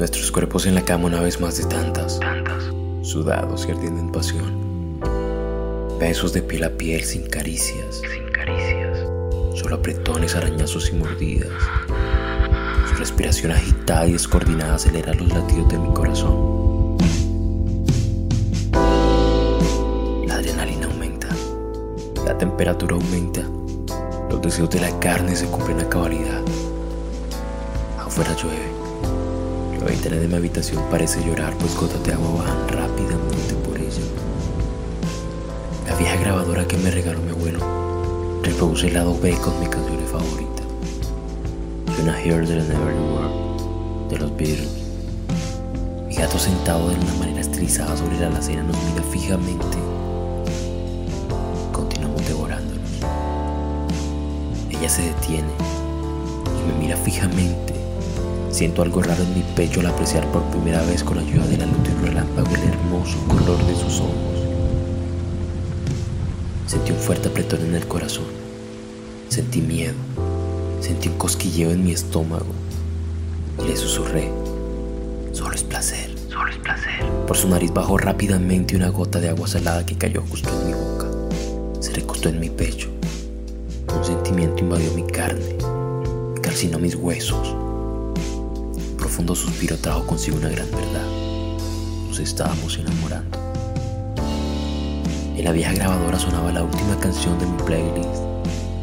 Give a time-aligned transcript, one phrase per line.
[0.00, 2.64] Nuestros cuerpos en la cama una vez más de tantas, tantas,
[3.02, 4.98] sudados y ardiendo en pasión.
[6.00, 8.98] Besos de piel a piel sin caricias, sin caricias,
[9.60, 11.50] solo apretones, arañazos y mordidas.
[12.88, 16.96] Su respiración agitada y descoordinada acelera los latidos de mi corazón.
[20.26, 21.28] La adrenalina aumenta,
[22.24, 23.42] la temperatura aumenta,
[24.30, 26.40] los deseos de la carne se cumplen a cabalidad.
[27.98, 28.89] Afuera llueve.
[29.90, 34.04] Ventana de mi habitación parece llorar, pues gotas de agua bajan rápidamente por ella.
[35.88, 37.58] La vieja grabadora que me regaló mi abuelo
[38.40, 40.62] reproduce el lado B con mi canción favorita.
[41.96, 44.68] Suena Here de la Never World de los Beatles.
[46.06, 49.76] Mi gato sentado de una manera estilizada sobre la alacena nos mira fijamente.
[51.72, 52.90] Continuamos devorándonos.
[54.70, 55.50] Ella se detiene
[56.46, 57.79] y me mira fijamente
[58.50, 61.66] Siento algo raro en mi pecho al apreciar por primera vez con ayuda de la
[61.66, 64.14] luz de un relámpago el hermoso color de sus ojos.
[66.66, 68.24] Sentí un fuerte apretón en el corazón.
[69.28, 69.94] Sentí miedo.
[70.80, 72.52] Sentí un cosquilleo en mi estómago.
[73.62, 74.30] Y le susurré.
[75.32, 76.10] Solo es placer.
[76.28, 77.04] Solo es placer.
[77.28, 80.74] Por su nariz bajó rápidamente una gota de agua salada que cayó justo en mi
[80.74, 81.06] boca.
[81.80, 82.88] Se recostó en mi pecho.
[83.96, 85.56] Un sentimiento invadió mi carne.
[86.42, 87.59] Calcinó mis huesos
[89.10, 91.04] profundo suspiro trajo consigo una gran verdad.
[92.06, 93.36] Nos estábamos enamorando.
[95.36, 98.22] En la vieja grabadora sonaba la última canción de mi playlist.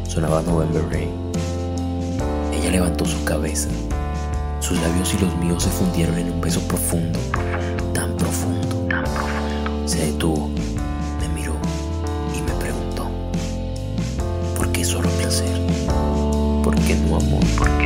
[0.06, 1.08] Sonaba November Rain.
[2.52, 3.70] Ella levantó su cabeza.
[4.60, 7.18] Sus labios y los míos se fundieron en un beso profundo,
[7.94, 9.88] tan profundo, tan profundo.
[9.88, 10.50] Se detuvo,
[11.20, 11.54] me miró
[12.36, 13.08] y me preguntó,
[14.54, 15.58] ¿por qué solo placer?
[16.62, 17.77] ¿Por qué no amor?